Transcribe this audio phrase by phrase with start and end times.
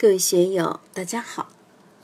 [0.00, 1.48] 各位学友，大家好。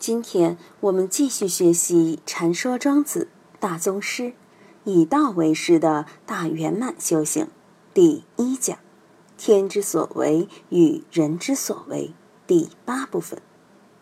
[0.00, 3.28] 今天我们继续学习《禅说庄子
[3.60, 4.22] 大宗师》，
[4.82, 7.46] 以道为师的大圆满修行
[7.94, 8.76] 第一讲：
[9.38, 12.12] 天之所为与人之所为
[12.48, 13.40] 第八部分。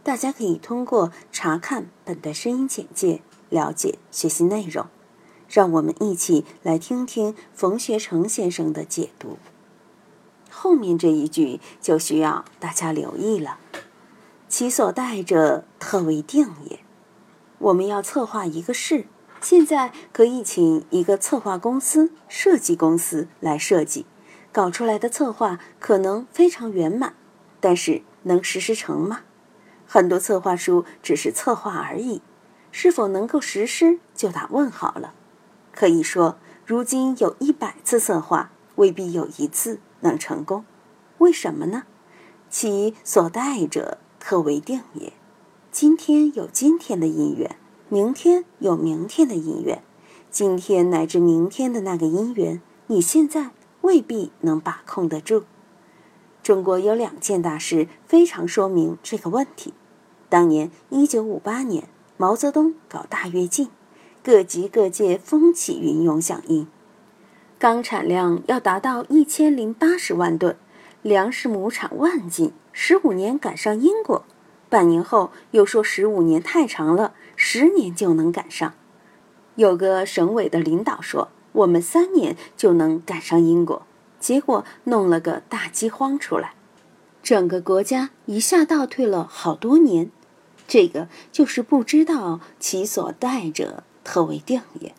[0.03, 3.21] 大家可以通过查看本段声音简介
[3.51, 4.87] 了解学习内容。
[5.51, 9.37] 让我们一起来听听冯学成先生的解读。
[10.51, 13.59] 后面这一句就需要大家留意了。
[14.53, 16.81] 其所待者，特为定也。
[17.57, 19.07] 我们要策划一个事，
[19.41, 24.05] 现在可以请一个策划公司、设计公司来设计，
[24.53, 27.15] 搞出来的策划可能非常圆满，
[27.61, 29.21] 但是能实施成吗？
[29.87, 32.21] 很多策划书只是策划而已，
[32.71, 35.15] 是否能够实施就打问号了。
[35.75, 40.67] 可以说，如今有一百次策划，未必有一次能成功。
[41.17, 41.85] 为什么呢？
[42.51, 43.97] 其所待者。
[44.25, 45.13] 可为定也。
[45.73, 47.57] 今天有今天的因缘，
[47.89, 49.83] 明天有明天的因缘，
[50.31, 55.43] 今天乃至明天的那个因缘，你现在未必能把控得住。
[56.41, 59.75] 中国有两件大事非常说明这个问题。
[60.29, 63.71] 当年一九五八年，毛泽东搞大跃进，
[64.23, 66.69] 各级各界风起云涌响应，
[67.59, 70.57] 钢产量要达到一千零八十万吨，
[71.03, 72.53] 粮食亩产万斤。
[72.73, 74.25] 十五年赶上英国，
[74.71, 78.73] 半年后又说十五年太长了，十年就能赶上。
[79.57, 83.83] 有个省委的领导说，我们三年就能赶上英国，
[84.19, 86.55] 结果弄了个大饥荒出来，
[87.23, 90.11] 整个国家一下倒退了好多年。
[90.67, 94.95] 这个就是不知道其所待者，特为定也。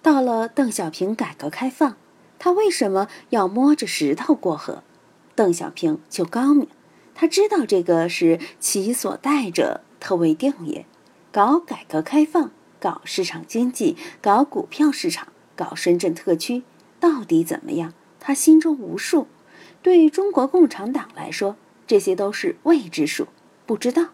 [0.00, 1.96] 到了邓小平改革开放，
[2.38, 4.82] 他为什么要摸着石头过河？
[5.34, 6.68] 邓小平就高明。
[7.14, 10.86] 他知道这个是其所待者，特为定也。
[11.30, 16.62] 搞改革开放，搞市场经济，搞股票市场，搞深圳特区，
[16.98, 17.94] 到底怎么样？
[18.20, 19.26] 他心中无数。
[19.82, 21.56] 对于中国共产党来说，
[21.86, 23.28] 这些都是未知数，
[23.66, 24.08] 不知道，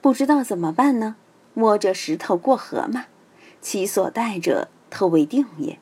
[0.00, 1.16] 不知道怎么办呢？
[1.54, 3.06] 摸着石头过河嘛。
[3.60, 5.78] 其所待者，特为定也。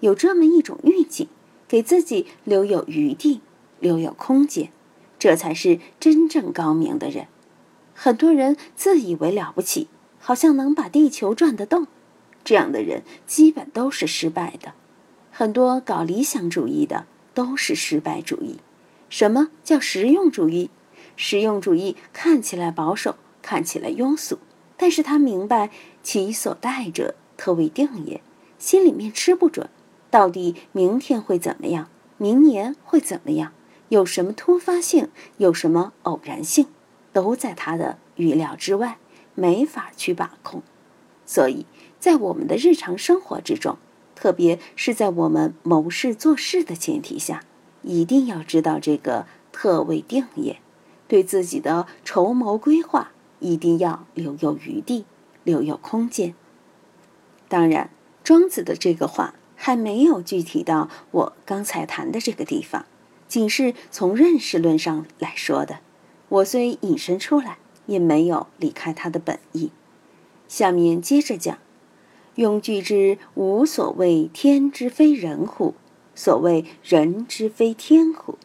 [0.00, 1.28] 有这么一种预警，
[1.68, 3.40] 给自己留有余地，
[3.82, 4.70] 留有空间。
[5.18, 7.26] 这才是真正高明的人。
[7.94, 9.88] 很多人自以为了不起，
[10.18, 11.86] 好像能把地球转得动，
[12.42, 14.72] 这样的人基本都是失败的。
[15.30, 18.58] 很多搞理想主义的都是失败主义。
[19.08, 20.70] 什么叫实用主义？
[21.14, 24.38] 实用主义看起来保守，看起来庸俗，
[24.76, 25.70] 但是他明白
[26.02, 28.22] 其所待者，特为定也。
[28.58, 29.68] 心里面吃不准，
[30.10, 31.88] 到底明天会怎么样？
[32.16, 33.52] 明年会怎么样？
[33.92, 36.66] 有什么突发性，有什么偶然性，
[37.12, 38.96] 都在他的预料之外，
[39.34, 40.62] 没法去把控。
[41.26, 41.66] 所以
[42.00, 43.76] 在我们的日常生活之中，
[44.14, 47.44] 特别是在我们谋事做事的前提下，
[47.82, 50.58] 一定要知道这个特为定也，
[51.06, 55.04] 对自己的筹谋规划一定要留有余地，
[55.44, 56.34] 留有空间。
[57.46, 57.90] 当然，
[58.24, 62.86] 庄子的这个话还没有具体到我刚才谈的这个地方。
[63.32, 65.78] 仅是从认识论上来说的，
[66.28, 67.56] 我虽引申出来，
[67.86, 69.70] 也没有离开他的本意。
[70.48, 71.56] 下面接着讲
[72.36, 75.74] ：“庸句之无所谓天之非人乎？
[76.14, 78.36] 所谓人之非天乎？”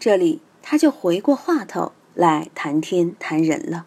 [0.00, 3.84] 这里他就回过话头来谈天谈人了。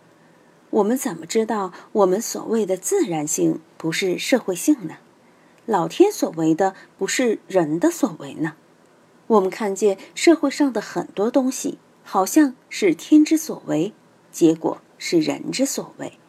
[0.70, 4.98] 我们怎么知道我们所谓的自然性不是社会性呢？
[5.66, 8.54] 老天所为的不是人的所为呢？
[9.34, 13.92] 我们看见社会上的很多东西，好像是天之所为，
[14.32, 16.20] 结果是人之所为。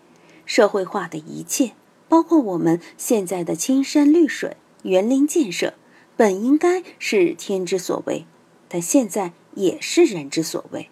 [0.47, 1.73] 社会化的一切，
[2.09, 5.75] 包括我们现在的青山绿水、园林建设，
[6.17, 8.25] 本应该是天之所为，
[8.69, 10.89] 但现在也是人之所为。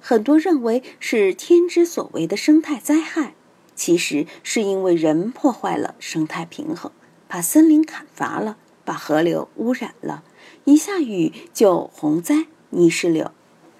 [0.00, 3.34] 很多认为是天之所为的生态灾害，
[3.76, 6.90] 其实是因为人破坏了生态平衡，
[7.28, 10.24] 把森林砍伐了，把河流污染了。
[10.64, 13.32] 一下雨就洪灾、泥石流，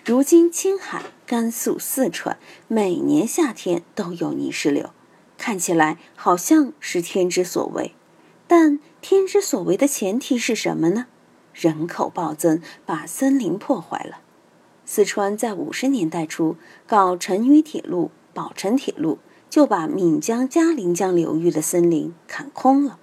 [0.04, 2.38] 如今青海、甘肃、四川
[2.68, 4.90] 每年夏天都有泥石流，
[5.38, 7.94] 看起来好像是天之所为，
[8.46, 11.06] 但天之所为的前提是什么呢？
[11.54, 14.20] 人口暴增，把森林破坏了。
[14.84, 16.56] 四川在五十年代初
[16.86, 19.18] 搞成渝铁路、宝成铁路，
[19.48, 22.98] 就把岷江、嘉陵江流域的森林砍空了。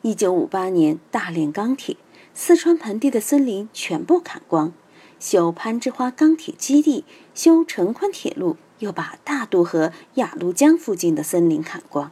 [0.00, 1.96] 一九五八年大炼钢铁。
[2.34, 4.72] 四川盆地的森林全部砍光，
[5.20, 12.10] 修攀枝花钢铁基地，修成昆铁路，又把大渡河、雅砻江附近的森林砍光，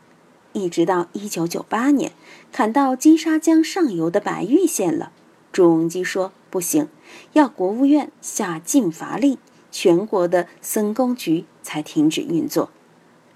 [0.53, 2.13] 一直到一九九八年，
[2.53, 5.11] 砍到金沙江上游的白玉县了。
[5.53, 6.89] 朱镕基说不行，
[7.33, 9.39] 要国务院下禁伐令，
[9.73, 12.71] 全国的森工局才停止运作。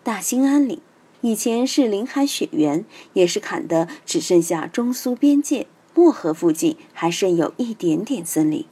[0.02, 0.80] 大兴安岭
[1.22, 2.84] 以前是林海雪原，
[3.14, 8.66] 也是砍的只剩下中苏边界，漠河附近还剩有一点点森林。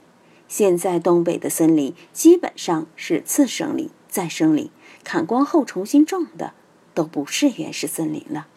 [0.49, 4.71] 现在东北的森林基本上是次生林、再生林，
[5.03, 6.53] 砍光后重新种的，
[6.93, 8.49] 都不是原始森林了。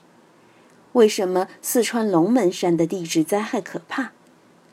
[0.91, 4.11] 为什么四川龙门山的地质灾害可怕？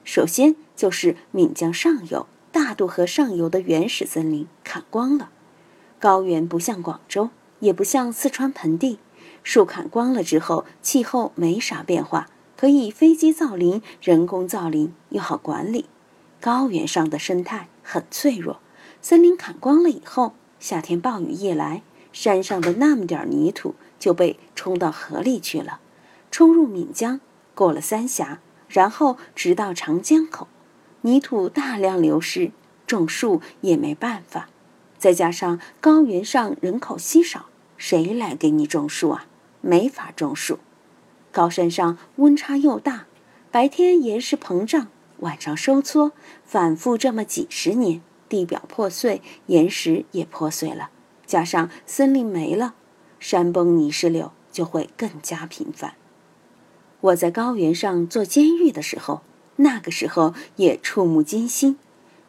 [0.05, 5.31] 首先就是岷江上游、大渡河上游的原始森林砍光了。
[6.01, 7.31] 高原不像广州，
[7.61, 8.99] 也不像四川盆地，
[9.45, 12.29] 树砍光了之后，气候没啥变化，
[12.63, 15.87] 可以飞机造林、人工造林，又好管理。
[16.41, 18.61] 高原上的生态很脆弱，
[19.01, 21.83] 森林砍光了以后，夏天暴雨一来，
[22.13, 25.81] 山上的那么点泥土就被冲到河里去了，
[26.31, 27.21] 冲入岷江，
[27.57, 28.39] 过了三峡，
[28.69, 30.47] 然后直到长江口，
[31.01, 32.53] 泥土大量流失，
[32.87, 34.49] 种树也没办法。
[34.97, 39.27] 再加上高原上人口稀少，谁来给你种树啊？
[39.61, 40.61] 没法种树。
[41.33, 43.07] 高山上温差又大，
[43.51, 44.89] 白天岩石膨胀。
[45.21, 46.13] 晚上收缩，
[46.45, 50.91] 反复这么几十年，地表破碎，岩石也破碎了，
[51.27, 52.75] 加上森林没了，
[53.21, 55.95] 山崩泥石流就会更加频繁。
[57.01, 59.23] 我在高原上做监狱的时候，
[59.57, 61.79] 那个时候也触目惊心，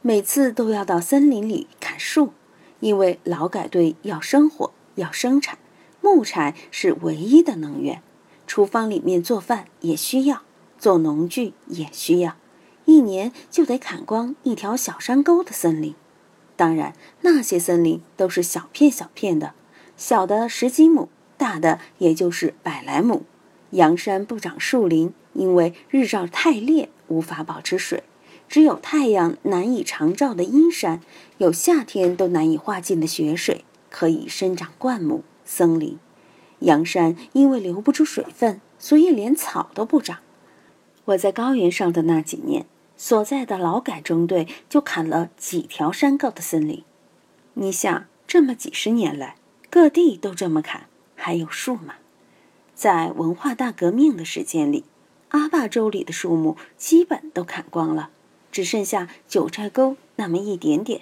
[0.02, 2.34] 每次都要到森林里砍树，
[2.80, 5.58] 因为劳改队要生火，要生产，
[6.00, 8.04] 木柴是唯一的能源，
[8.56, 10.44] 厨房里面做饭也需要，
[10.78, 12.36] 做农具也需要。
[12.86, 15.96] 一年就得砍光一条小山沟的森林，
[16.56, 19.56] 当然那些森林都是小片小片的，
[19.98, 23.24] 小的十几亩，大的也就是百来亩。
[23.72, 28.04] 阳山不长树林，因为日照太烈，无法保持水；
[28.48, 31.02] 只有太阳难以长照的阴山，
[31.40, 35.98] 有夏天都难以化尽的雪水，可以生长灌木森林。
[36.64, 40.20] 阳山因为留不住水分，所以连草都不长。
[41.06, 42.66] 我在高原上的那几年。
[42.96, 46.84] 所在的劳改中队就砍了几条山高的森林，
[47.56, 49.36] 你想，这么几十年来，
[49.70, 50.84] 各地都这么砍，
[51.16, 51.96] 还有树吗？
[52.76, 54.86] 在文化大革命的时间里，
[55.30, 58.12] 阿坝州里的树木基本都砍光了，
[58.52, 61.02] 只剩下九寨沟那么一点点。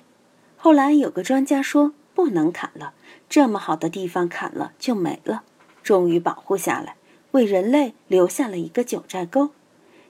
[0.56, 2.94] 后来有个专家说不能砍了，
[3.30, 5.44] 这么好的地方砍了就没了，
[5.84, 6.96] 终于保护下来，
[7.32, 9.52] 为人类留下了一个九寨沟。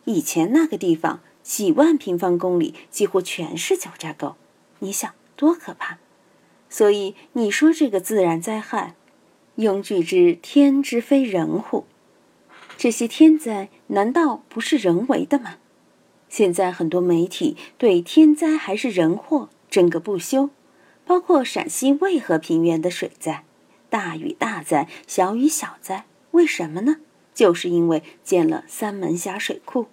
[0.05, 1.21] 以前那个地方。
[1.43, 4.35] 几万平方公里几乎全是九寨沟，
[4.77, 5.97] 你想多可怕？
[6.69, 8.93] 所以你说这个自然灾害，
[9.57, 11.85] 庸句之天之非人乎？
[12.77, 15.55] 这些天灾难道不是人为的吗？
[16.29, 20.51] 现在很多媒体对天灾还是人祸争个不休，
[21.03, 23.43] 包括陕西渭河平原的水灾，
[23.91, 26.95] 大雨大灾，小雨小灾，为什么呢？
[27.33, 29.87] 就是因为建了三门峡水库。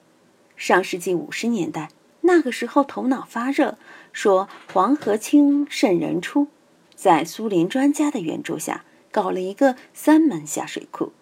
[0.57, 1.91] 上世纪五十年代，
[2.21, 3.77] 那个时候头脑发热，
[4.13, 6.47] 说黄河清渗人出，
[6.95, 11.13] 在苏联专家的援助下，搞了一个三门峡水库。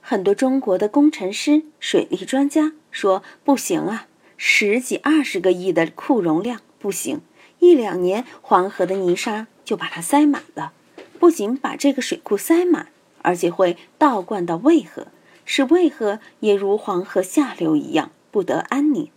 [0.00, 7.22] 很多中国的工程师、水利专家说不行啊，十几二十个亿的库容量不行，
[7.58, 10.72] 一两年黄河的泥沙就把它塞满了，
[11.18, 12.88] 不仅把这个水库塞满，
[13.22, 15.08] 而且会倒灌到渭河，
[15.44, 18.10] 使渭河也如黄河下流一样。
[18.30, 19.10] 不得安宁，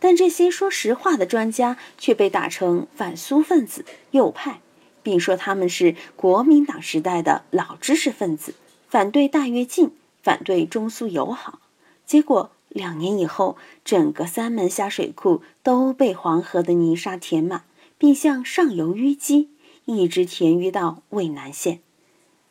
[0.00, 4.60] 但这些说实话的专家却被打成反苏分子、右派，
[5.04, 8.54] 并说他们是国民党时代的老知识分子，
[8.88, 9.92] 反对大跃进，
[10.24, 11.60] 反对中苏友好。
[12.04, 17.62] 结果两年以后，整个三门峡水库都被黄河的泥沙填满，
[17.96, 19.50] 并向上游淤积，
[19.88, 21.80] 一直填淤到渭南县。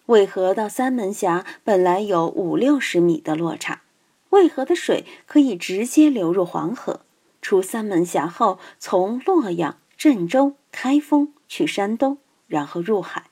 [0.08, 3.84] 渭河到三门峡本来有五六十米的落差。
[4.32, 7.02] 渭河的水可以直接流入黄河，
[7.40, 12.18] 出三门峡后，从洛阳、郑州、开封去山东，
[12.48, 13.26] 然后入海。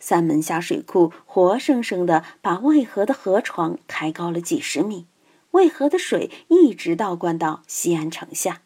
[0.00, 5.06] 三门峡水库活生生地把渭河的河床抬高了几十米，
[5.50, 8.62] 渭河的水一直倒灌到西安城下。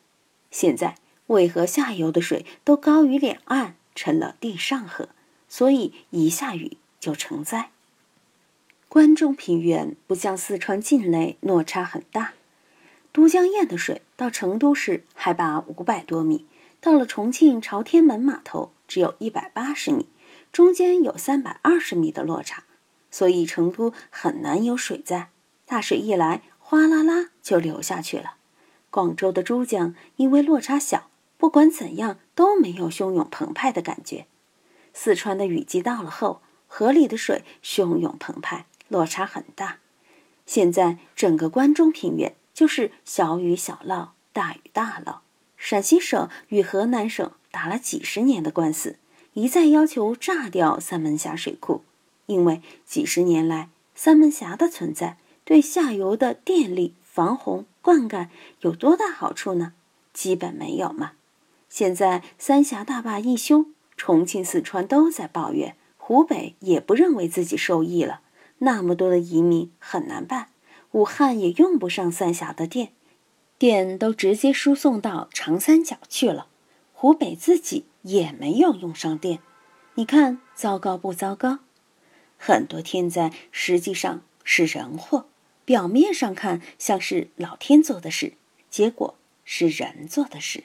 [0.50, 0.94] 现在
[1.26, 5.08] 渭河下游的水都高于两岸，成了地上河，
[5.48, 7.70] 所以一下雨就成灾。
[8.88, 12.34] 关中平原不像四川境内落差很大，
[13.10, 16.46] 都江堰的水到成都市海拔五百多米，
[16.80, 20.06] 到了重庆朝天门码头只有一百八十米，
[20.52, 22.62] 中间有三百二十米的落差，
[23.10, 25.30] 所以成都很难有水灾。
[25.64, 28.34] 大水一来，哗啦啦就流下去了。
[28.88, 34.26] 广州的珠江因为落差小，不管怎样都没有汹涌澎湃的感觉。
[34.94, 39.78] 四川的雨季到了后，河里的水汹涌澎湃，落差很大。
[40.46, 45.18] 现在整个关中平原就是小雨小涝，大雨大涝。
[45.56, 48.98] 陕西省与河南省打了几十年的官司，
[49.32, 51.82] 一再要求炸掉三门峡水库，
[52.26, 58.28] 因为几十年来三门峡的存在对下游的电力、防洪、灌溉
[58.60, 59.72] 有多大好处呢？
[60.12, 61.12] 基本没有嘛。
[61.68, 63.66] 现在三峡大坝一修。
[63.96, 68.20] 重庆、四川都在抱怨，湖北也不认为自己受益了。
[68.58, 70.48] 那么多的移民很难办，
[70.90, 72.92] 武汉也用不上三峡的电，
[73.56, 76.48] 电都直接输送到长三角去了。
[76.92, 79.40] 湖北自己也没有用上电，
[79.94, 81.60] 你看糟糕不糟糕？
[82.36, 85.26] 很多天灾实际上是人祸，
[85.64, 88.34] 表面上看像是老天做的事，
[88.68, 90.64] 结果是人做的事。